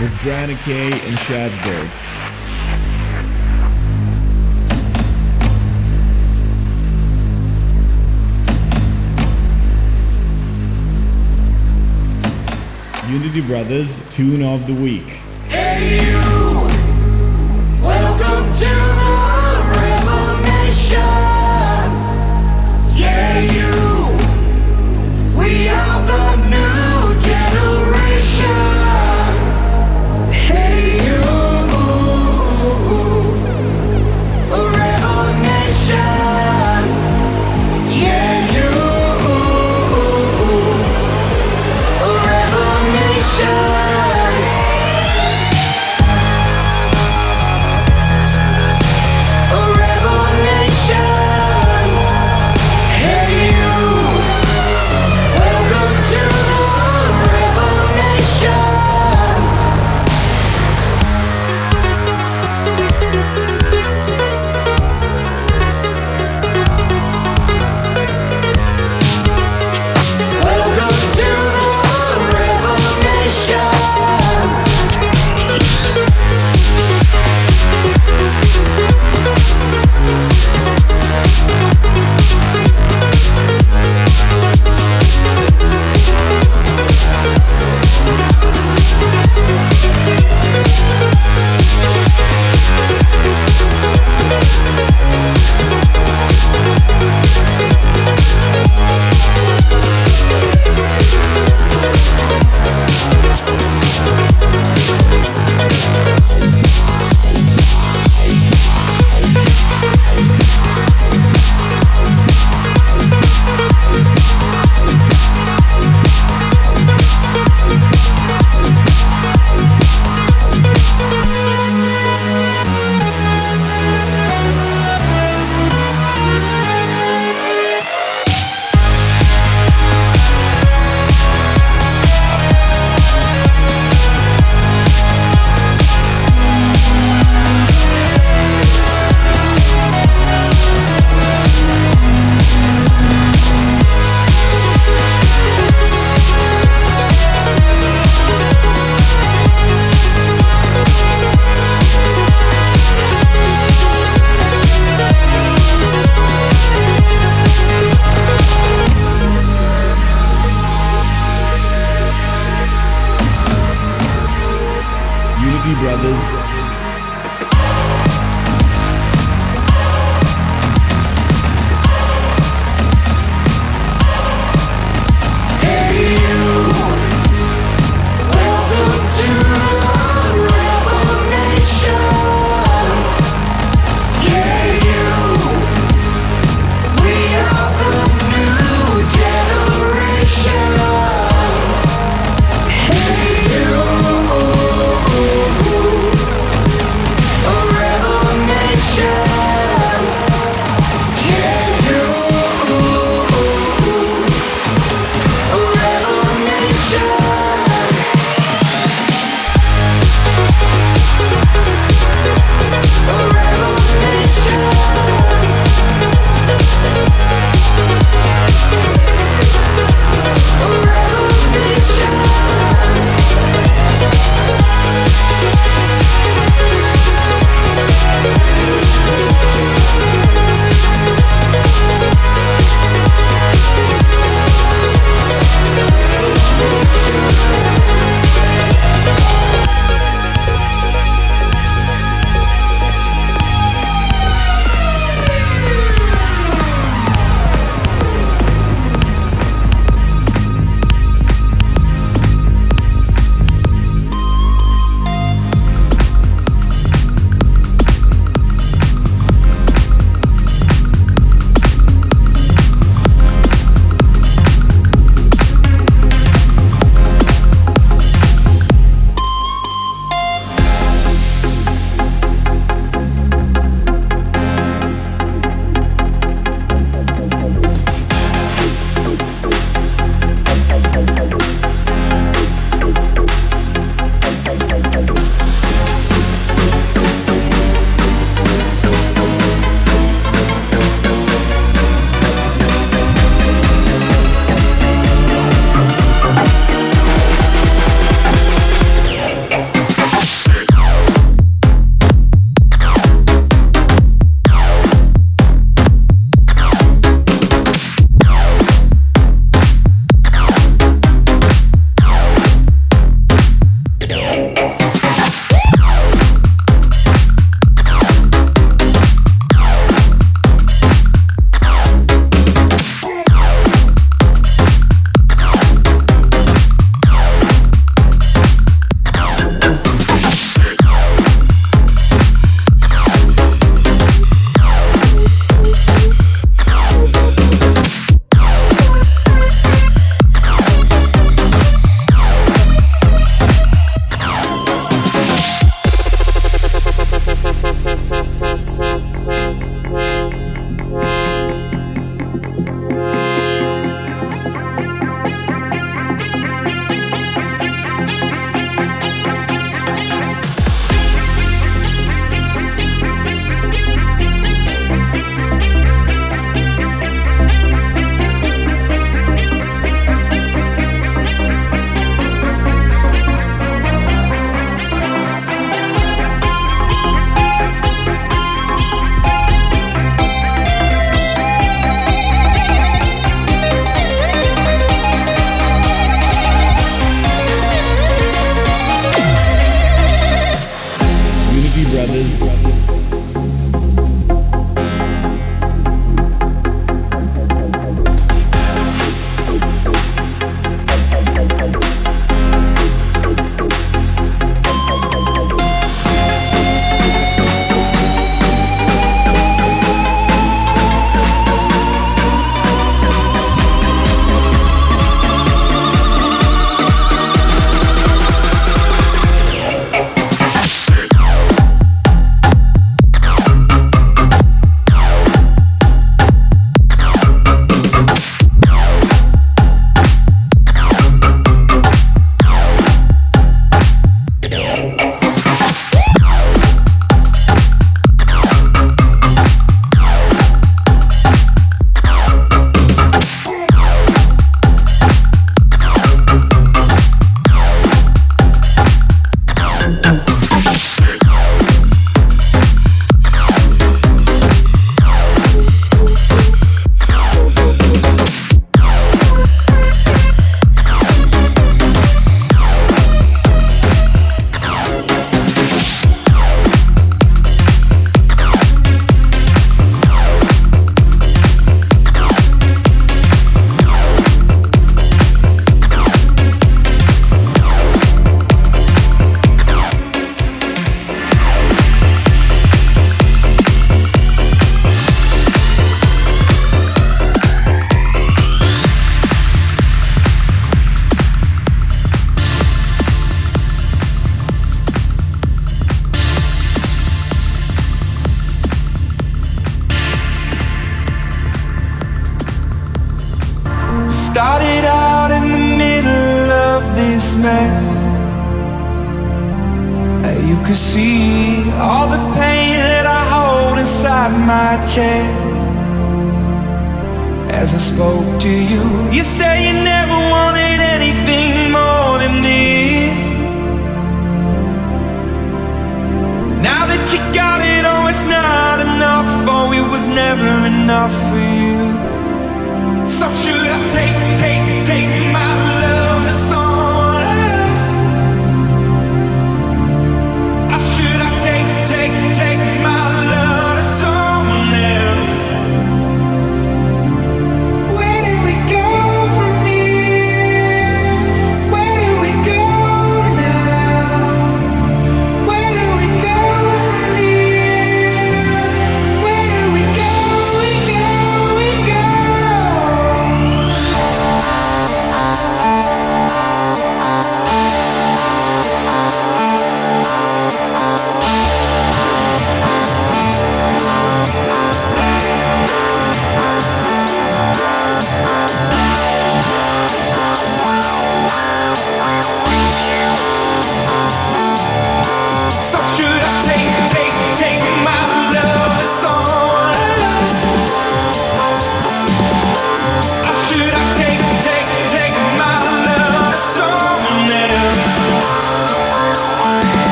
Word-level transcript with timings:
with 0.00 0.12
Branakay 0.18 0.92
and 1.08 1.18
Schatzberg. 1.18 1.88
Unity 13.10 13.40
Brothers 13.40 14.08
Tune 14.14 14.42
of 14.42 14.66
the 14.66 14.74
Week. 14.74 15.08
Hey, 15.48 16.37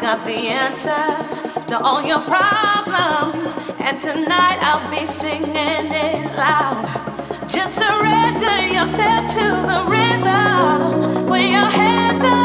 got 0.00 0.24
the 0.24 0.48
answer 0.48 0.90
to 1.66 1.78
all 1.82 2.02
your 2.02 2.20
problems, 2.20 3.56
and 3.80 3.98
tonight 3.98 4.58
I'll 4.60 4.88
be 4.90 5.04
singing 5.04 5.50
it 5.54 6.36
loud. 6.36 6.86
Just 7.48 7.76
surrender 7.76 8.68
yourself 8.68 9.26
to 9.36 9.44
the 9.66 9.84
rhythm. 9.90 11.26
With 11.28 11.50
your 11.50 11.68
hands 11.70 12.22
are. 12.24 12.37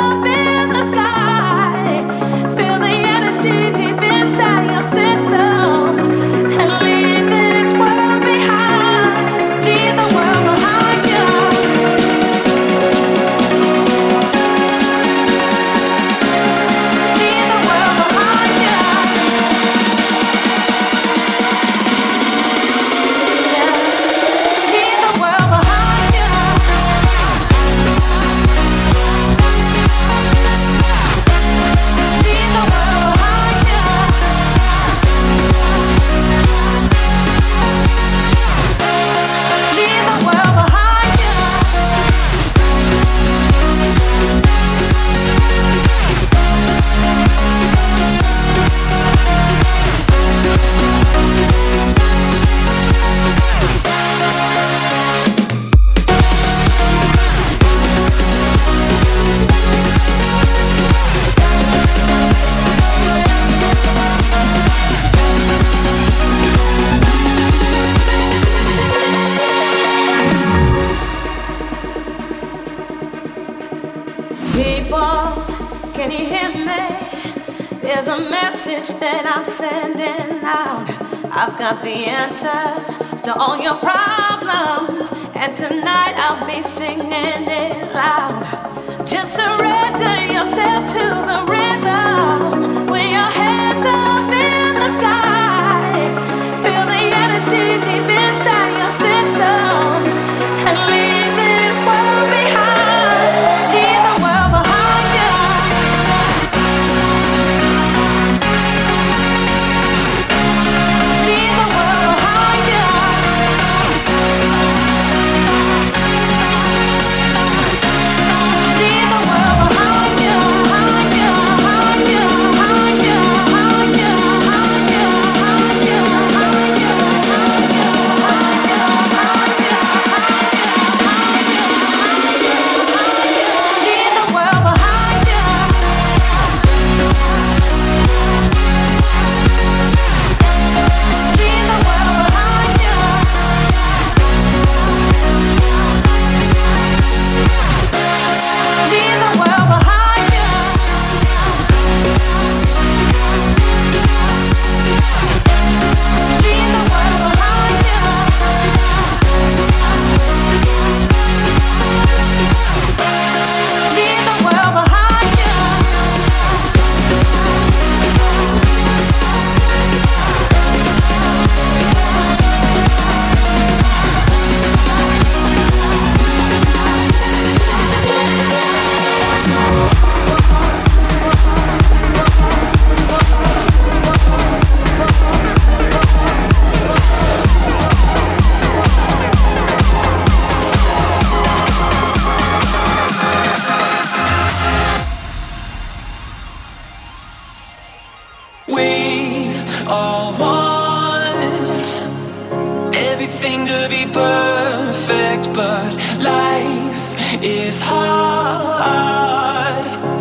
is 207.42 207.82
hard, 207.82 208.76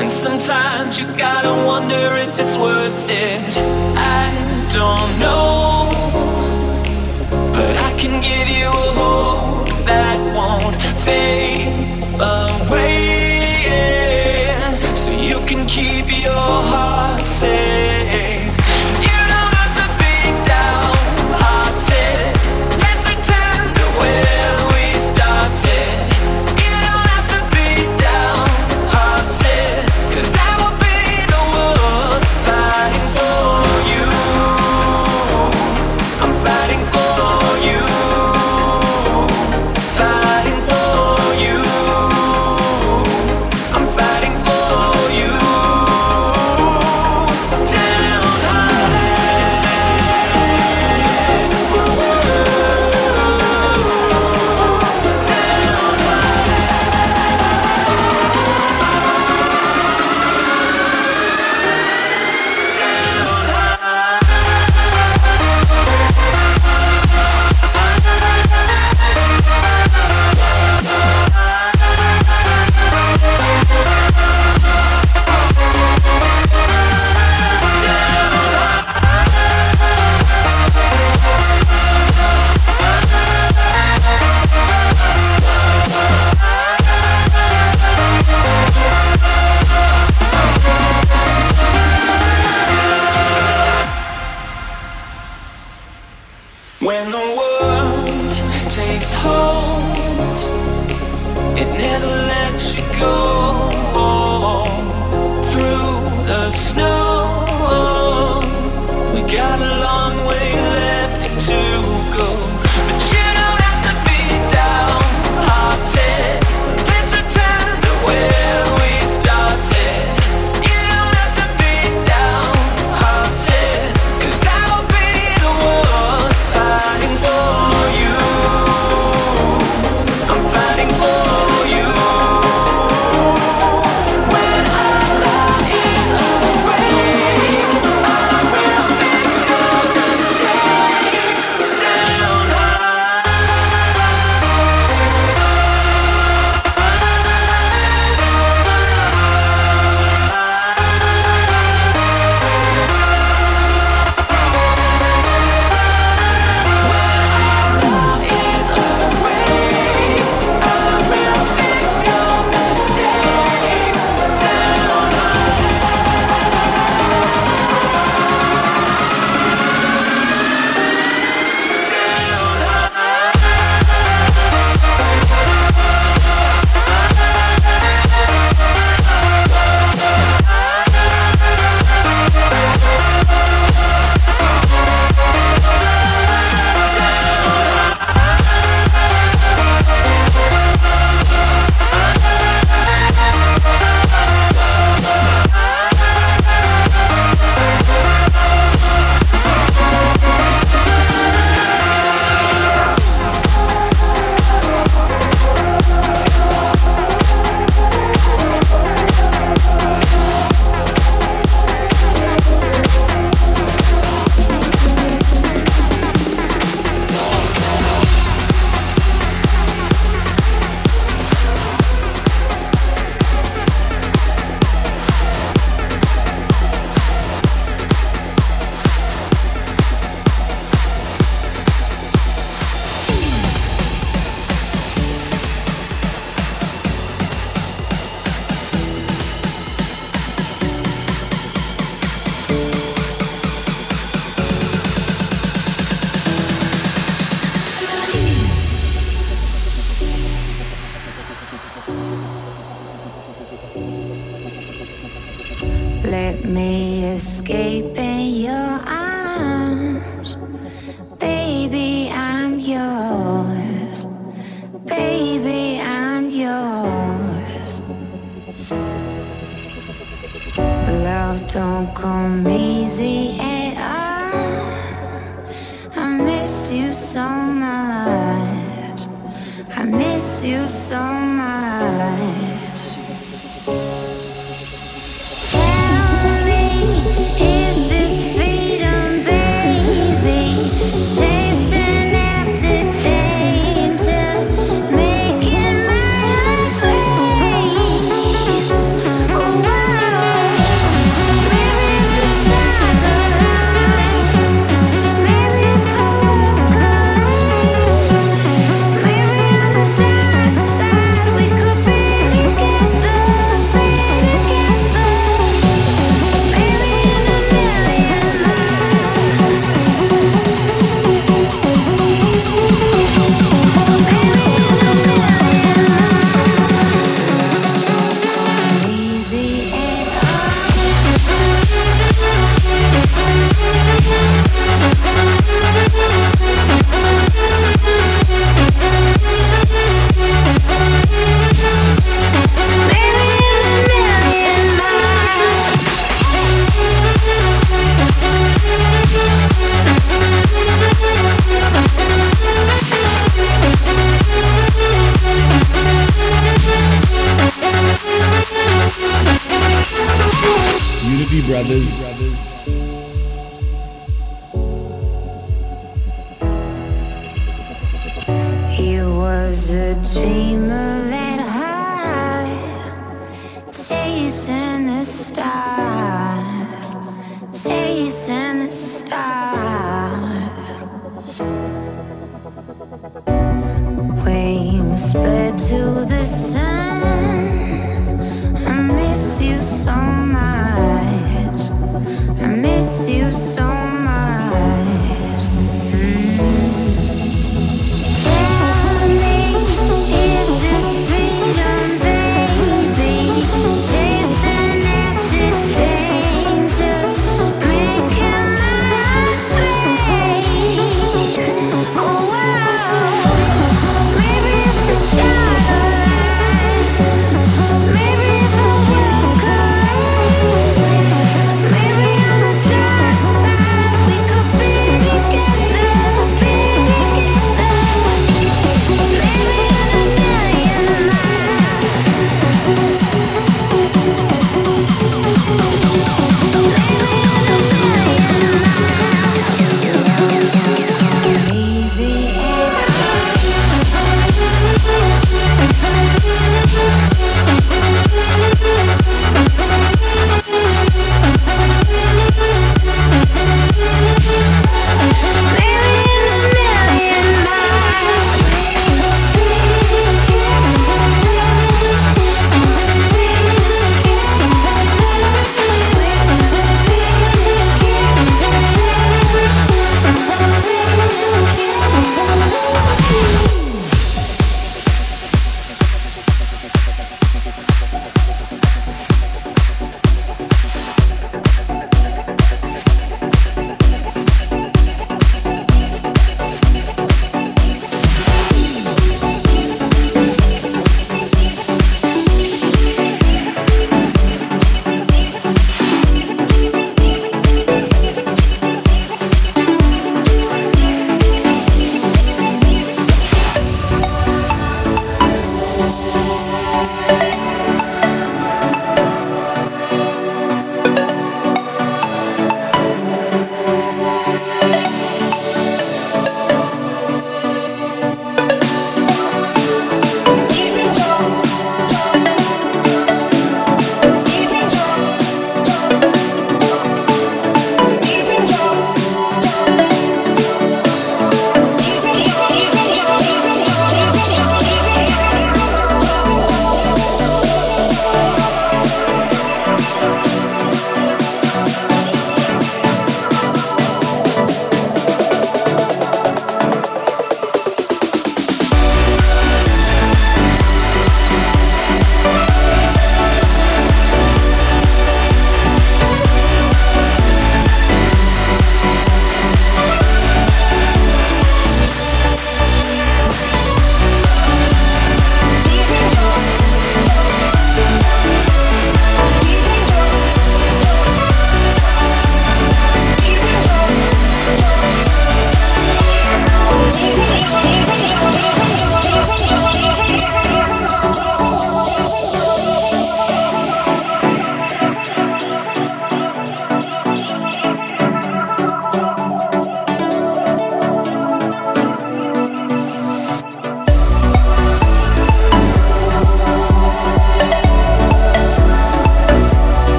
and 0.00 0.10
sometimes 0.10 0.98
you 0.98 1.06
gotta 1.16 1.52
wonder 1.66 2.16
if 2.16 2.38
it's 2.38 2.56
worth 2.56 3.08
it. 3.08 3.40
I 3.96 4.30
don't 4.72 5.18
know, 5.18 5.88
but 7.52 7.76
I 7.76 7.90
can 8.00 8.20
give 8.20 8.48
you 8.48 8.68
a 8.68 8.92
hope 9.00 9.68
that 9.86 10.18
won't 10.36 10.76
fade 11.04 11.72
away, 12.20 12.98
so 14.94 15.10
you 15.10 15.38
can 15.46 15.66
keep 15.66 16.06
your 16.22 16.62
heart 16.72 17.20
safe. 17.20 17.67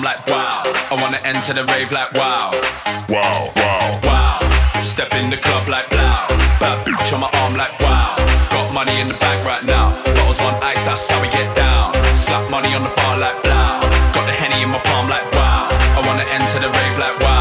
I'm 0.00 0.04
like, 0.08 0.26
wow. 0.28 0.64
I 0.88 0.96
wanna 0.96 1.20
enter 1.28 1.52
the 1.52 1.68
rave 1.76 1.92
like, 1.92 2.08
wow. 2.16 2.56
Wow, 3.12 3.52
wow, 3.52 4.00
wow. 4.00 4.80
Step 4.80 5.12
in 5.12 5.28
the 5.28 5.36
club 5.36 5.68
like, 5.68 5.90
blow. 5.90 6.24
Bad 6.56 6.88
bitch 6.88 7.12
on 7.12 7.20
my 7.20 7.28
arm 7.44 7.52
like, 7.52 7.76
wow. 7.80 8.16
Got 8.48 8.72
money 8.72 8.96
in 8.98 9.08
the 9.08 9.18
bag 9.20 9.44
right 9.44 9.62
now. 9.62 9.92
Bottles 10.16 10.40
on 10.40 10.56
ice, 10.64 10.80
that's 10.88 11.04
how 11.04 11.20
we 11.20 11.28
get 11.28 11.54
down. 11.54 11.92
Slap 12.16 12.50
money 12.50 12.72
on 12.72 12.82
the 12.82 12.92
bar 12.96 13.18
like, 13.18 13.36
blow. 13.44 13.76
Got 14.16 14.24
the 14.24 14.32
henny 14.32 14.64
in 14.64 14.70
my 14.70 14.80
palm 14.88 15.10
like, 15.10 15.28
wow. 15.36 15.68
I 15.68 16.00
wanna 16.08 16.24
enter 16.32 16.64
the 16.64 16.72
rave 16.72 16.96
like, 16.96 17.20
wow. 17.20 17.39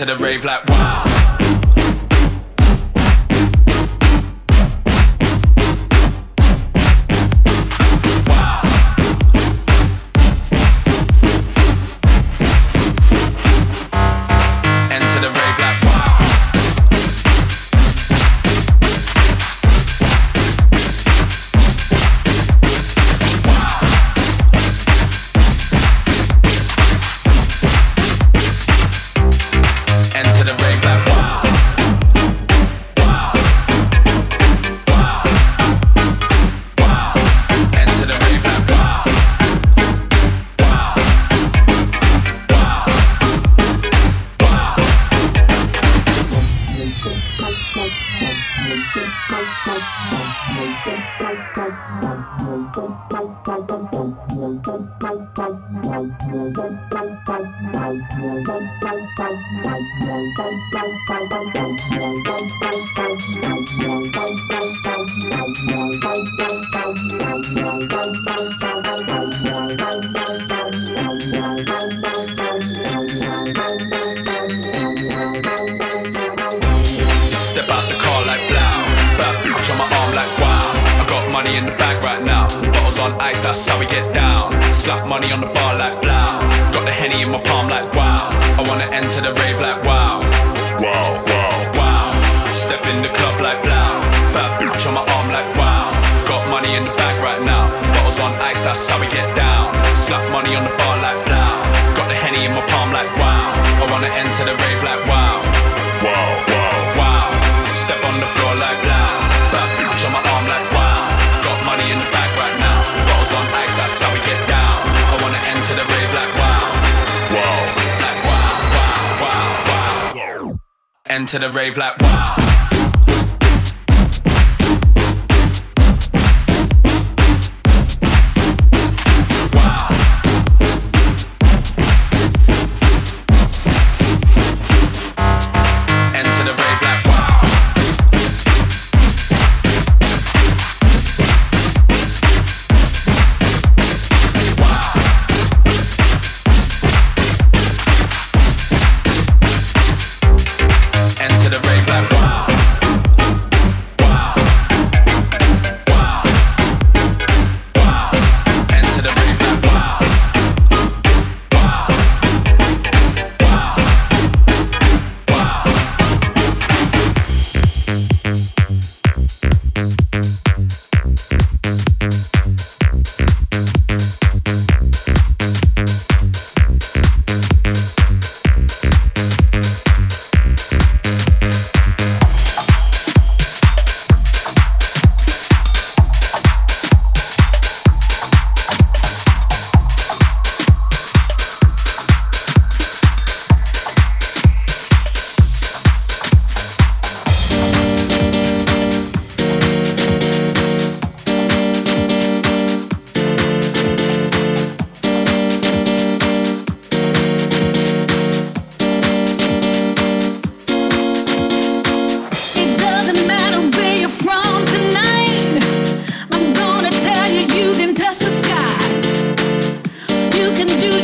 to 0.00 0.06
the 0.06 0.16
rave 0.16 0.46
like 0.46 0.66
wow. 0.70 1.09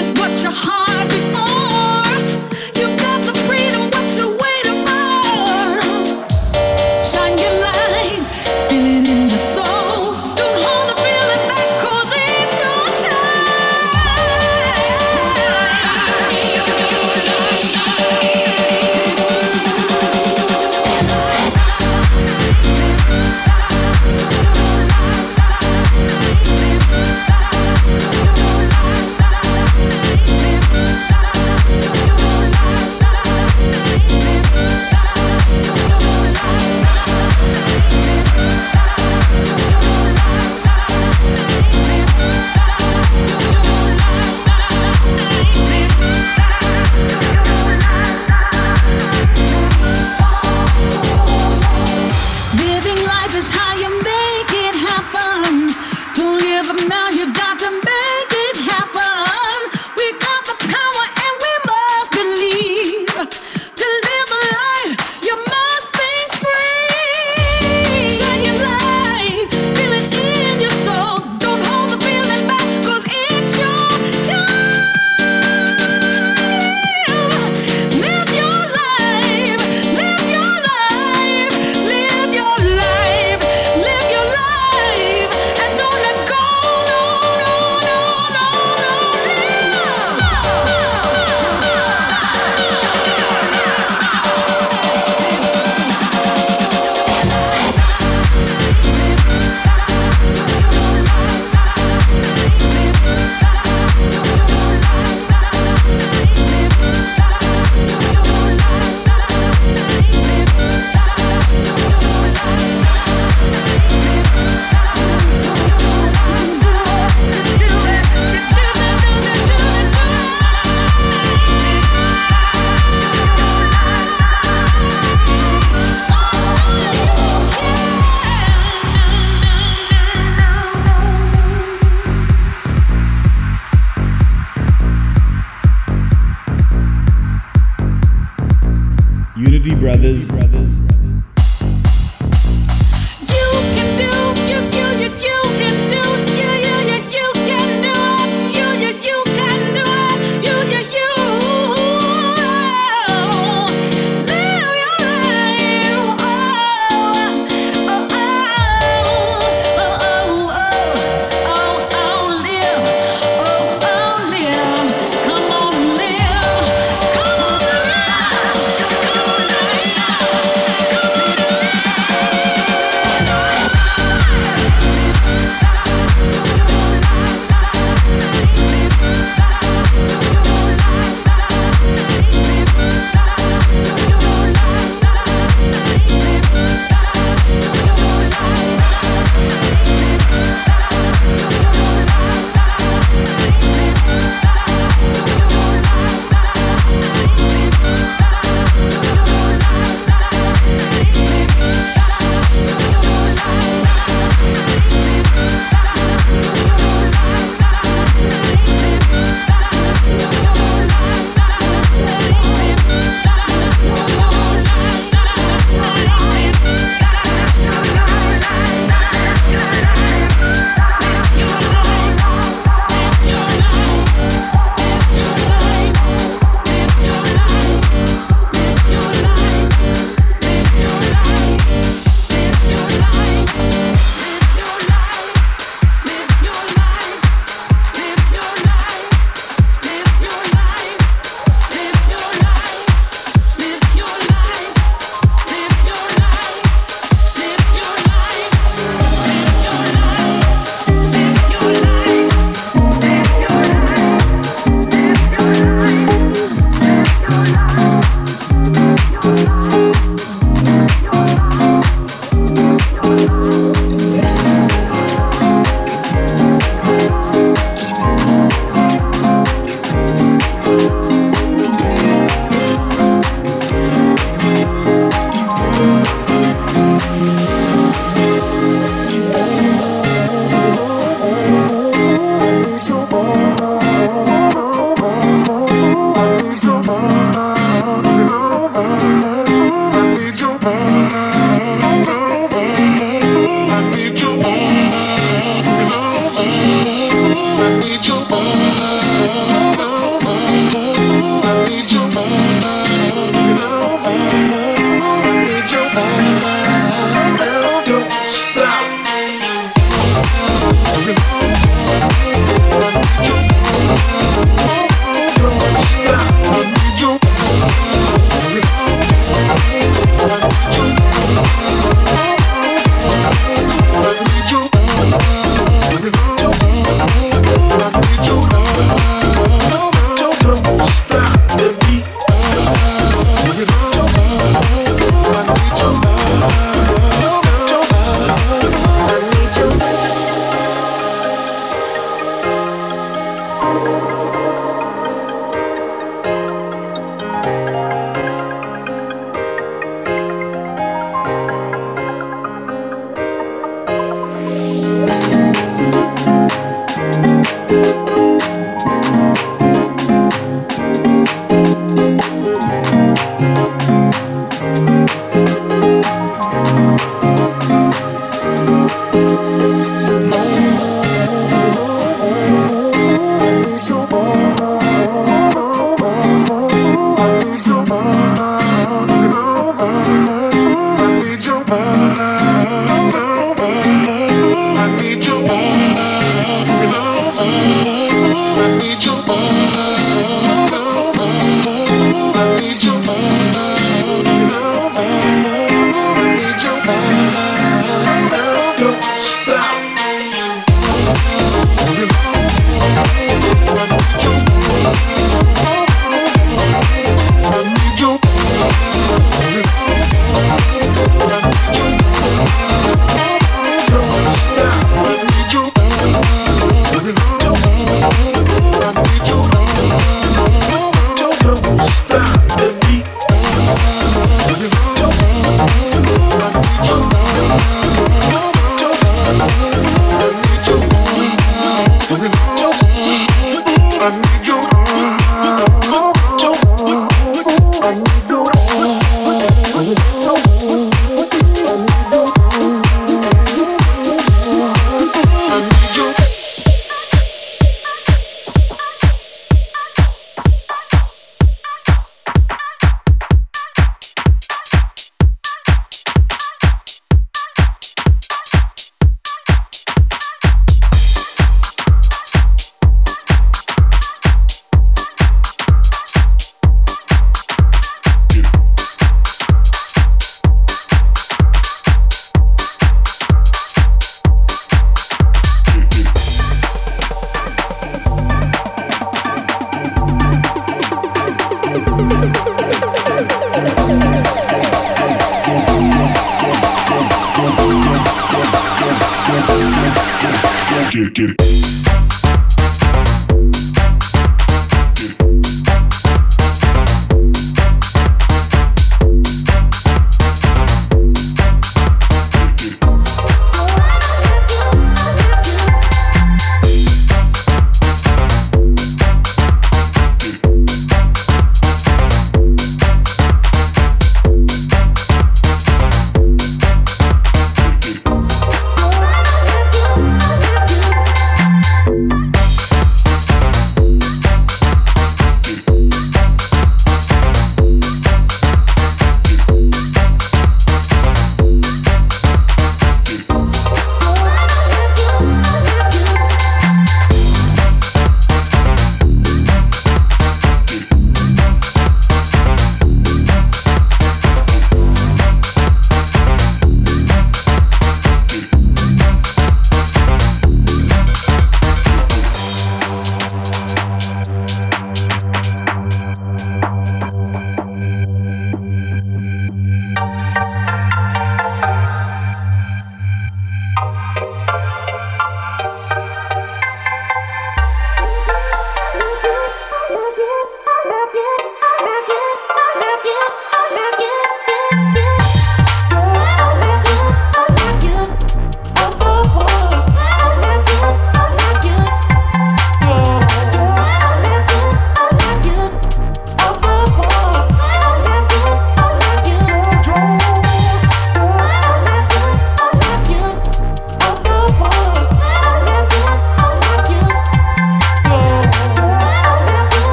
is 0.00 0.08
what 0.12 0.42
your 0.42 0.52
heart 0.52 0.79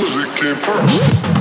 music 0.00 0.34
came 0.36 0.56
first. 0.56 1.39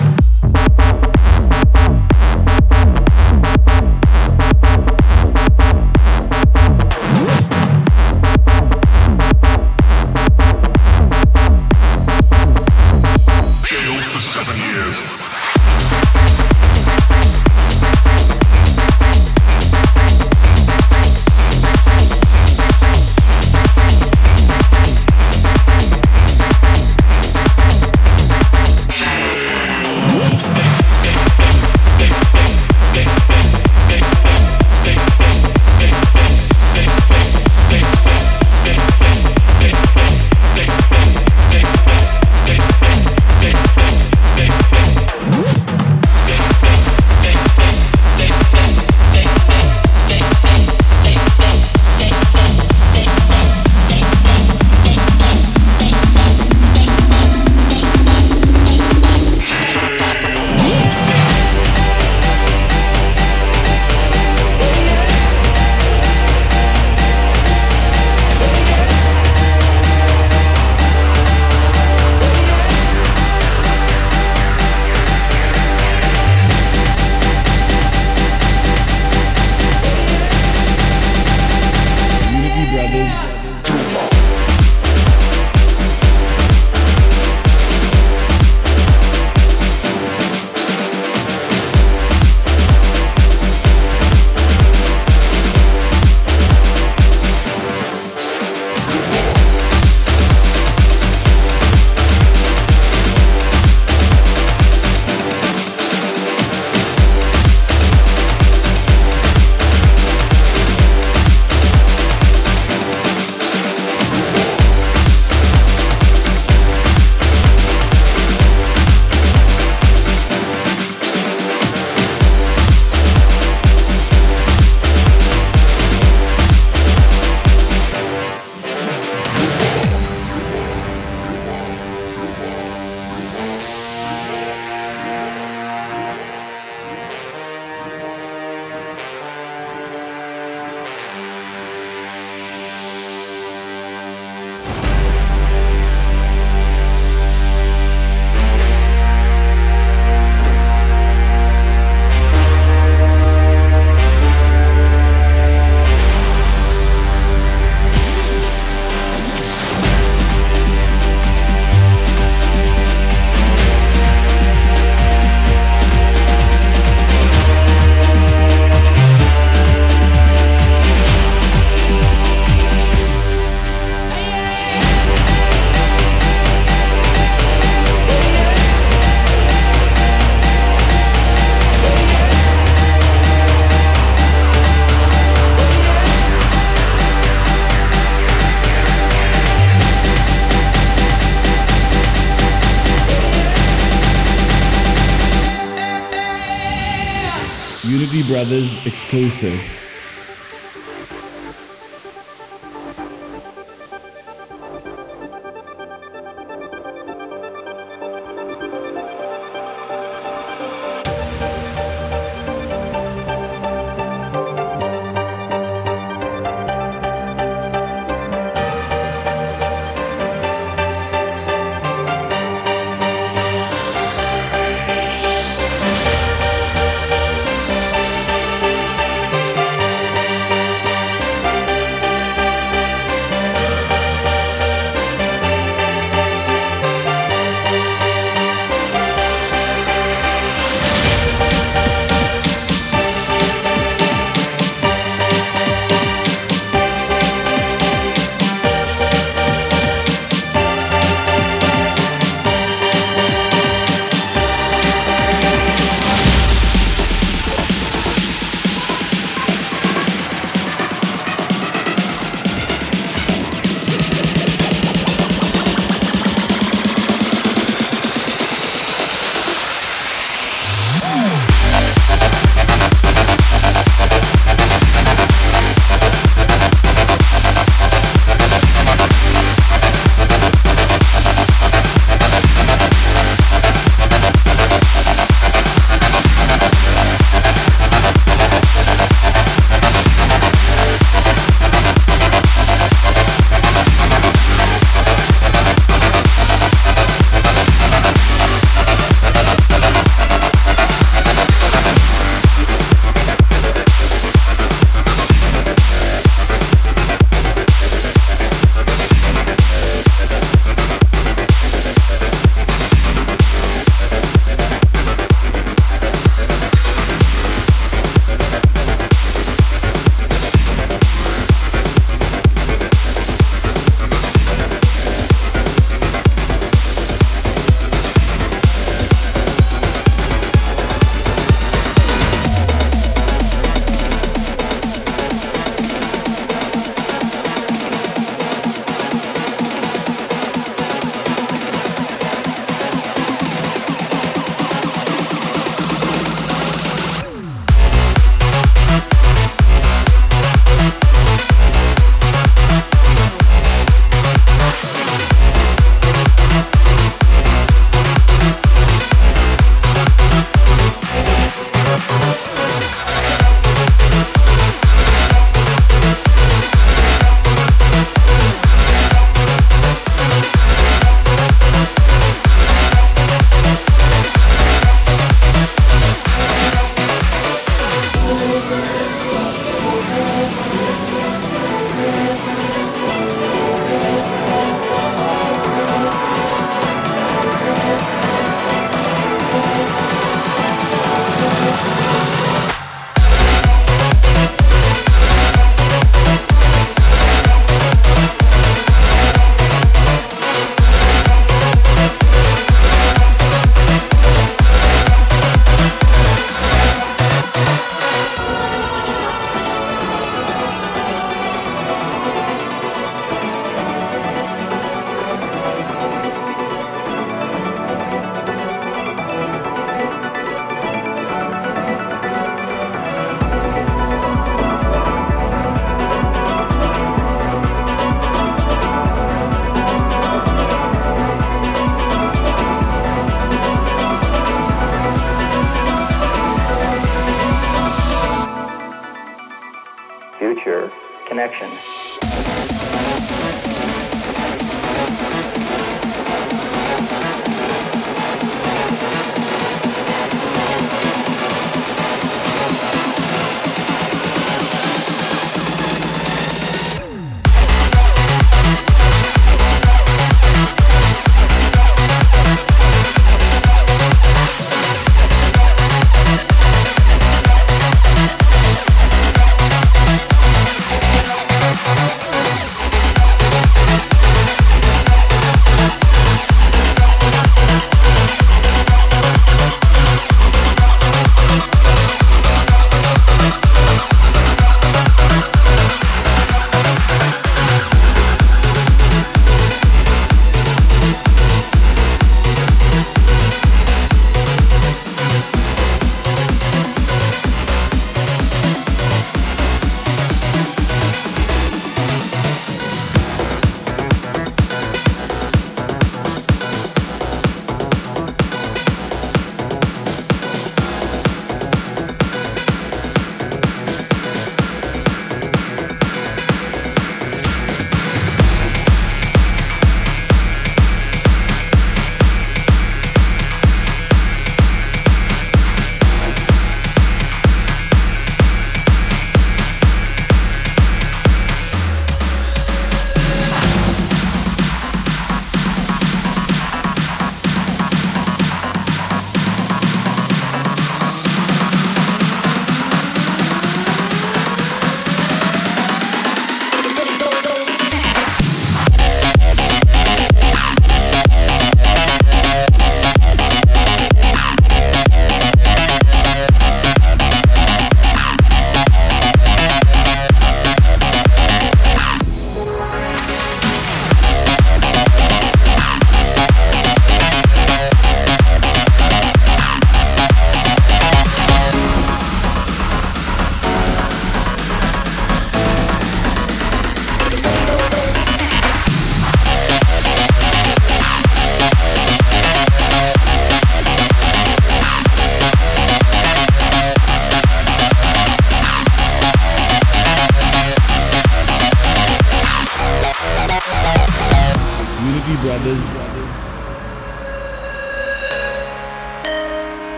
Exclusive. 199.12 199.79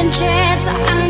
Second 0.00 0.12
chance, 0.14 0.66
I 0.66 1.09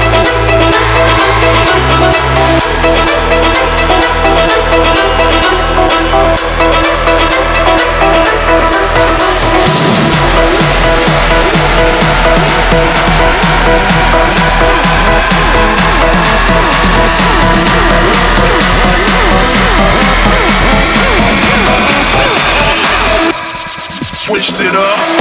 Switched 24.13 24.61
it 24.61 24.75
up. 24.75 25.20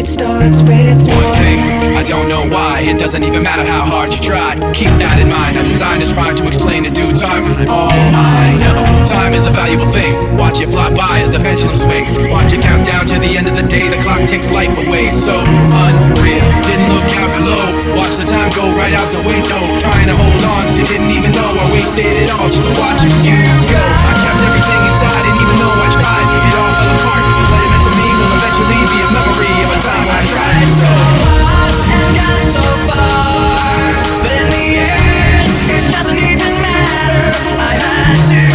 It 0.00 0.08
starts 0.08 0.64
with 0.64 0.96
One 1.12 1.28
thing, 1.36 1.60
I 1.92 2.00
don't 2.00 2.24
know 2.24 2.48
why. 2.48 2.80
It 2.80 2.96
doesn't 2.96 3.20
even 3.20 3.44
matter 3.44 3.68
how 3.68 3.84
hard 3.84 4.16
you 4.16 4.20
tried. 4.24 4.56
Keep 4.72 4.96
that 4.96 5.20
in 5.20 5.28
mind. 5.28 5.60
I 5.60 5.62
designed 5.62 6.00
this 6.00 6.08
rhyme 6.16 6.32
to 6.40 6.48
explain 6.48 6.88
in 6.88 6.96
due 6.96 7.12
time. 7.12 7.44
All 7.68 7.92
I 7.92 8.56
know, 8.56 8.80
time 9.04 9.36
is 9.36 9.44
a 9.44 9.52
valuable 9.52 9.92
thing. 9.92 10.16
Watch 10.40 10.64
it 10.64 10.72
fly 10.72 10.88
by 10.88 11.20
as 11.20 11.28
the 11.28 11.36
pendulum 11.36 11.76
swings. 11.76 12.16
Watch 12.32 12.48
it 12.56 12.64
count 12.64 12.88
down 12.88 13.04
to 13.12 13.20
the 13.20 13.36
end 13.36 13.44
of 13.44 13.60
the 13.60 13.66
day. 13.68 13.92
The 13.92 14.00
clock 14.00 14.24
takes 14.24 14.48
life 14.48 14.72
away. 14.72 15.12
So 15.12 15.36
unreal. 15.36 16.48
Didn't 16.64 16.90
look 16.96 17.10
out 17.20 17.30
below. 17.36 17.60
Watch 17.92 18.16
the 18.16 18.24
time 18.24 18.48
go 18.56 18.72
right 18.80 18.96
out 18.96 19.04
the 19.12 19.20
window. 19.20 19.60
Trying 19.84 20.08
to 20.08 20.16
hold 20.16 20.40
on 20.48 20.72
to 20.80 20.82
didn't 20.88 21.12
even 21.12 21.28
know 21.36 21.44
I 21.44 21.76
wasted 21.76 22.08
it 22.08 22.32
all 22.40 22.48
just 22.48 22.64
to 22.64 22.72
watch 22.80 23.04
you 23.04 23.36
go. 23.68 23.84
I 23.84 24.12
kept 24.16 24.40
everything 24.48 24.89
to 38.02 38.49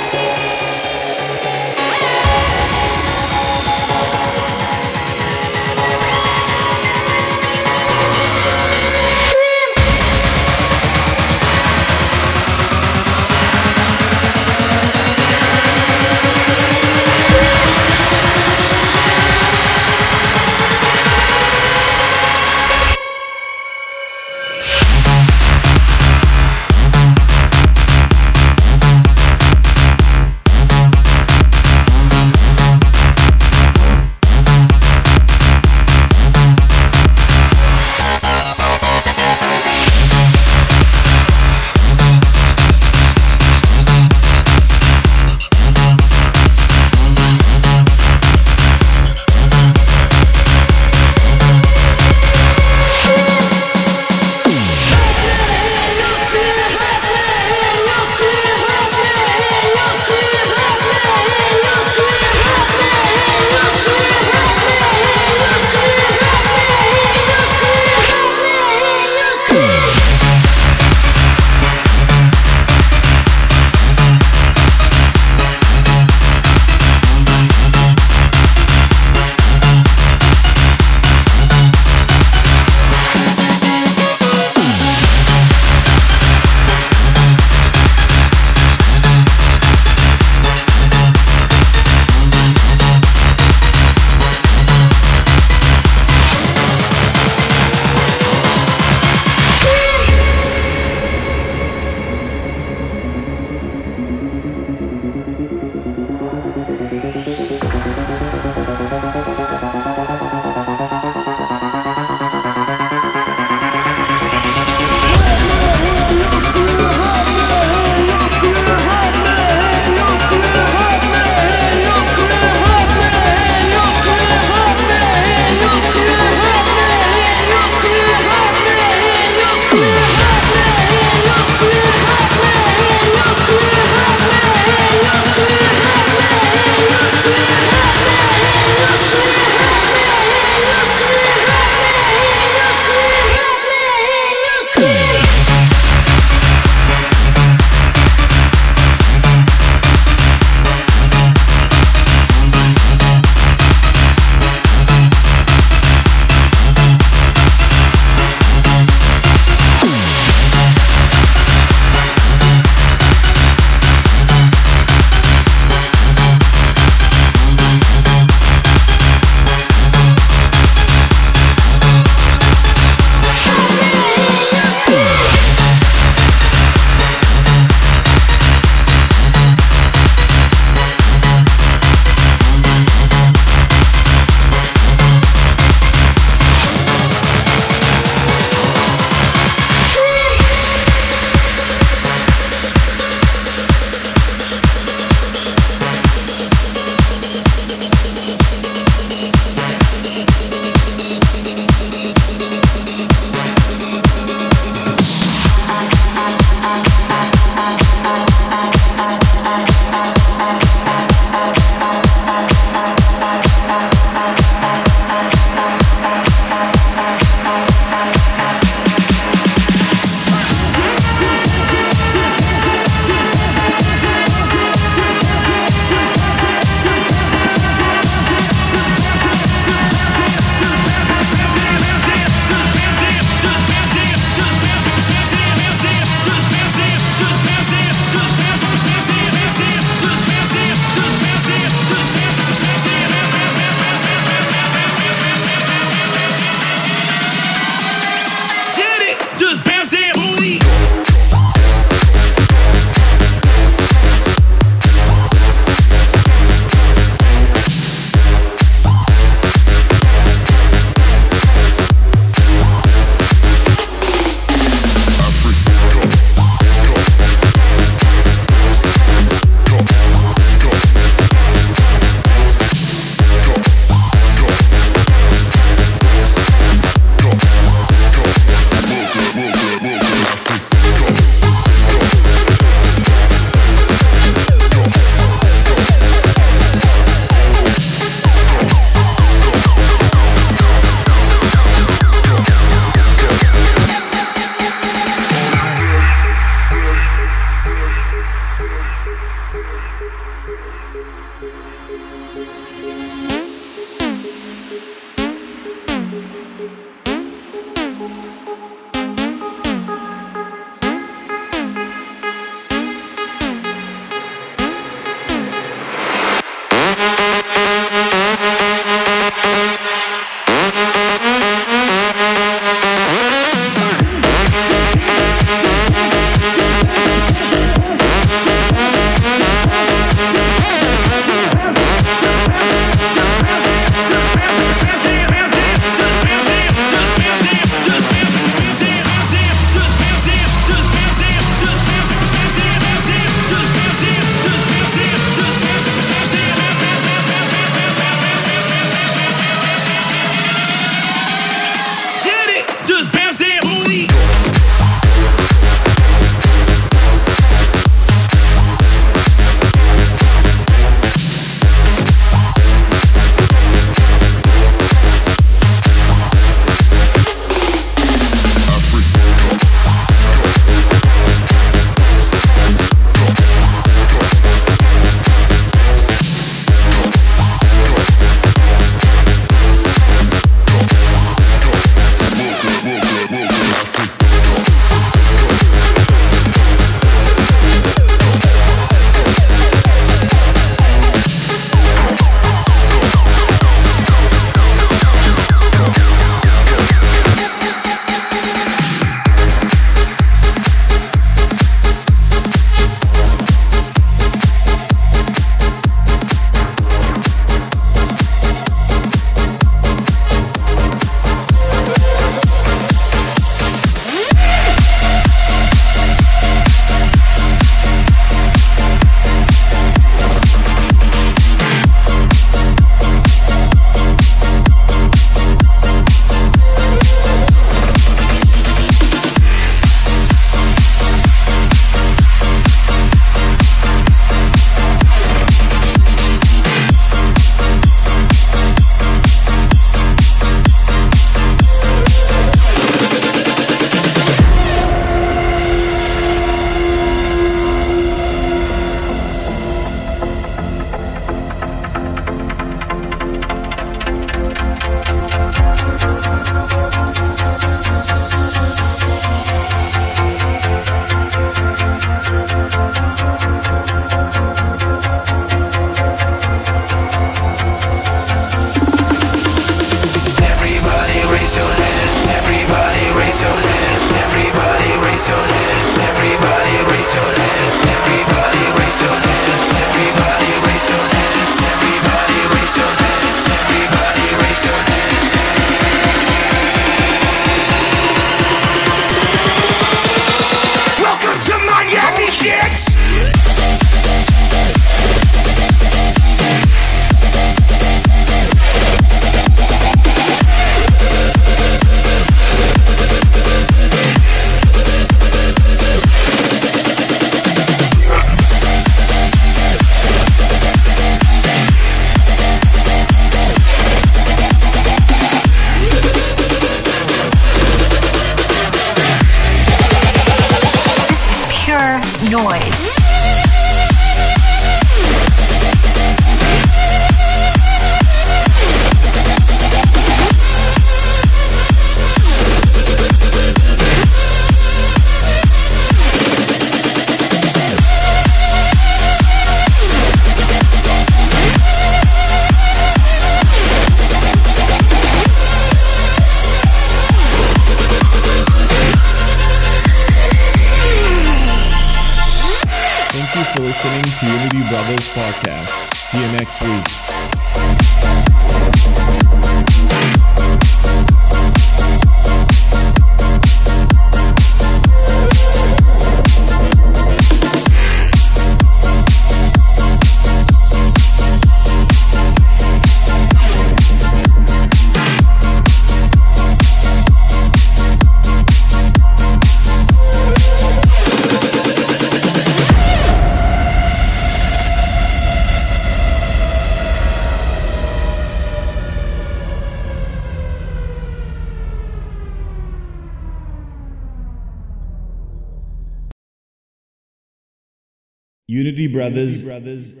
Brothers. 599.43 600.00